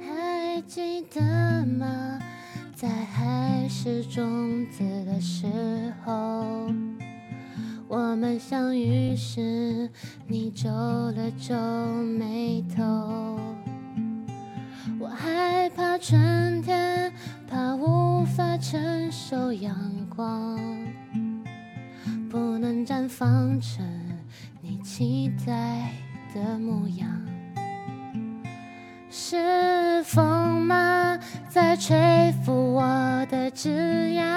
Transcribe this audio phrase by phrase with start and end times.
[0.00, 2.18] 还记得吗？
[2.74, 5.46] 在还是种子的时
[6.04, 6.72] 候，
[7.90, 9.88] 我们相遇时，
[10.26, 11.54] 你皱了皱
[12.18, 12.84] 眉头。
[15.00, 17.10] 我害怕春天，
[17.48, 19.74] 怕无法承受阳
[20.14, 20.60] 光，
[22.28, 23.82] 不能绽放成
[24.60, 25.90] 你期待
[26.34, 27.08] 的模样。
[29.10, 31.18] 是风吗，
[31.48, 34.27] 在吹拂我的枝桠？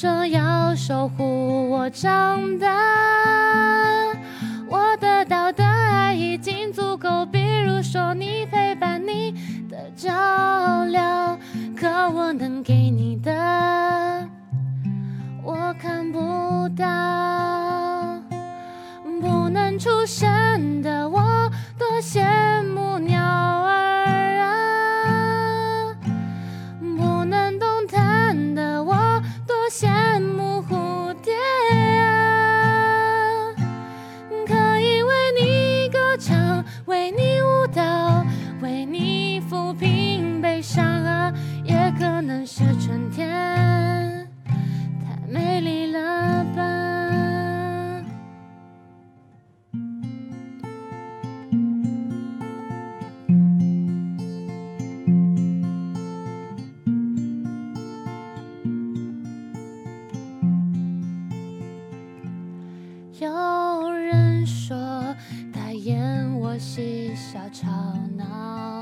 [0.00, 2.68] 说要守护我长大。
[4.68, 9.32] 我得到的爱已经足够，比如说你陪伴你
[9.68, 11.36] 的照料，
[11.76, 13.32] 可我能给你的，
[15.42, 16.86] 我看不到。
[19.20, 22.22] 不能出声的我，多谢
[42.88, 44.26] 春天
[44.98, 46.64] 太美丽了吧。
[63.20, 65.14] 有人说
[65.52, 67.68] 他演我嬉笑吵
[68.16, 68.77] 闹，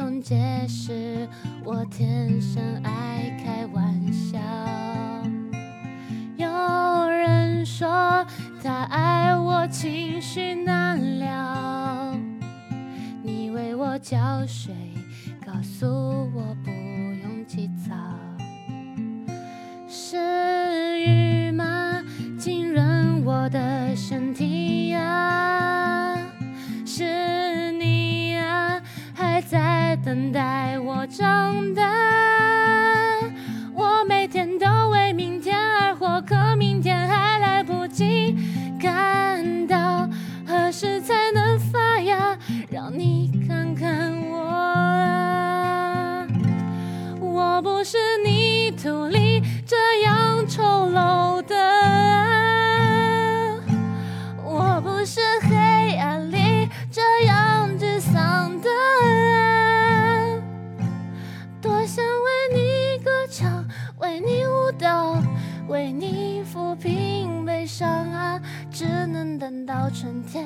[0.00, 1.28] 总解释
[1.62, 4.38] 我天生爱开玩笑。
[6.38, 8.26] 有人说
[8.62, 12.16] 他爱我情绪难料，
[13.22, 14.74] 你为我浇水，
[15.44, 17.94] 告诉我不用起早。
[19.86, 21.39] 是雨
[30.10, 30.39] 在等
[65.70, 68.42] 为你抚平悲伤啊，
[68.72, 70.44] 只能等到春天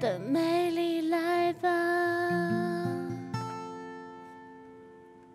[0.00, 2.59] 的美丽来吧。